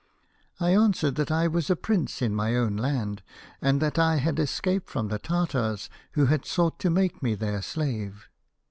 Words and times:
"I 0.59 0.71
answered 0.71 1.13
that 1.17 1.29
I 1.29 1.47
was 1.47 1.69
a 1.69 1.75
Prince 1.75 2.23
in 2.23 2.33
my 2.33 2.55
own 2.55 2.75
land, 2.75 3.21
and 3.61 3.79
that 3.83 3.99
I 3.99 4.15
had 4.15 4.39
escaped 4.39 4.89
from 4.89 5.09
the 5.09 5.19
Tartars, 5.19 5.91
who 6.13 6.25
had 6.25 6.43
sought 6.43 6.79
to 6.79 6.89
make 6.89 7.21
me 7.21 7.35
their 7.35 7.61
slave. 7.61 8.27